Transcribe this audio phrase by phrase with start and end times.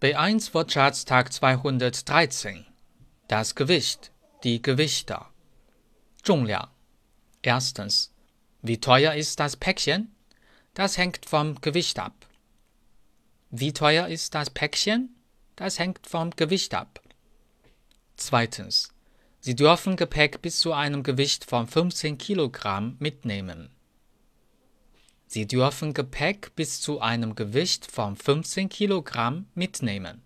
[0.00, 2.64] B1 Wortschatztag 213.
[3.26, 4.12] Das Gewicht,
[4.44, 5.28] die Gewichter.
[6.22, 6.68] 重量.
[7.42, 8.14] Erstens.
[8.62, 10.14] Wie teuer ist das Päckchen?
[10.72, 12.14] Das hängt vom Gewicht ab.
[13.50, 15.16] Wie teuer ist das Päckchen?
[15.56, 17.02] Das hängt vom Gewicht ab.
[18.16, 18.94] Zweitens.
[19.40, 23.74] Sie dürfen Gepäck bis zu einem Gewicht von 15 Kilogramm mitnehmen.
[25.30, 30.22] Sie dürfen Gepäck bis zu einem Gewicht von 15 Kilogramm mitnehmen.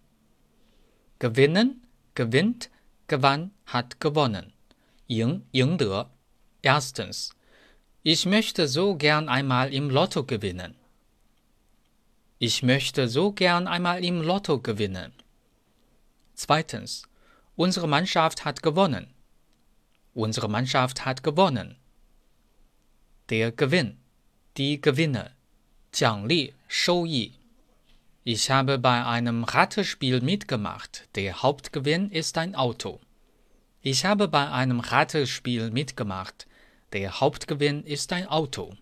[1.19, 1.85] Gewinnen,
[2.15, 2.71] gewinnt,
[3.09, 4.53] gewann, hat gewonnen.
[5.09, 6.09] Ying, 赢得.
[6.63, 7.35] Erstens.
[8.05, 10.77] Ich möchte so gern einmal im Lotto gewinnen.
[12.39, 15.13] Ich möchte so gern einmal im Lotto gewinnen.
[16.35, 17.03] Zweitens.
[17.57, 19.13] Unsere Mannschaft hat gewonnen.
[20.15, 21.77] Unsere Mannschaft hat gewonnen.
[23.31, 24.02] Der Gewinn
[24.58, 25.32] die Gewinne,
[25.92, 27.34] 奖励收益.
[28.24, 31.08] Ich habe bei einem Ratespiel mitgemacht.
[31.16, 33.00] Der Hauptgewinn ist ein Auto.
[33.82, 36.46] Ich habe bei einem Ratespiel mitgemacht.
[36.94, 38.76] Der Hauptgewinn ist ein Auto.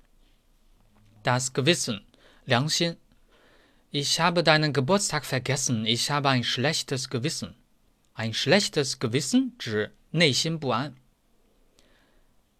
[1.23, 2.01] Das Gewissen,
[2.45, 2.97] 良心.
[3.91, 5.85] Ich habe deinen Geburtstag vergessen.
[5.85, 7.55] Ich habe ein schlechtes Gewissen.
[8.13, 10.95] Ein schlechtes Gewissen 指内心不安。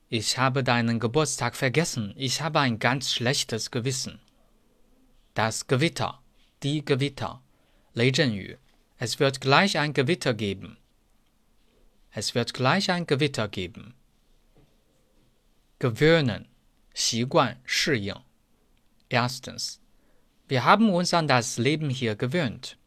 [0.10, 2.14] ich habe deinen Geburtstag vergessen.
[2.16, 4.20] Ich habe ein ganz schlechtes Gewissen.
[5.34, 6.22] Das Gewitter.
[6.64, 7.42] Die Gewitter.
[7.94, 8.58] 雷阵雨.
[8.98, 10.78] Es wird gleich ein Gewitter geben.
[12.12, 13.94] Es wird gleich ein Gewitter geben.
[15.80, 16.48] Gewöhnen.
[16.94, 18.16] 习惯,适应.
[19.10, 19.82] Erstens.
[20.48, 22.78] Wir haben uns an das Leben hier gewöhnt.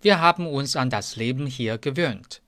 [0.00, 2.40] Wir haben uns an das Leben hier gewöhnt.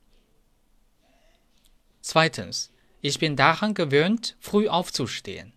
[2.00, 2.70] Zweitens.
[3.02, 5.52] Ich bin daran gewöhnt, früh aufzustehen.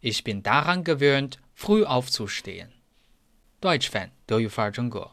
[0.00, 2.72] Ich bin daran gewöhnt, früh aufzustehen.
[3.60, 5.10] Deutsch Fan 德语范儿真格。